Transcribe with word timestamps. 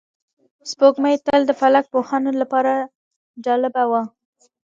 سپوږمۍ 0.71 1.15
تل 1.25 1.41
د 1.47 1.51
فلک 1.59 1.85
پوهانو 1.93 2.31
لپاره 2.41 2.73
جالبه 3.45 3.83
وه 3.91 4.01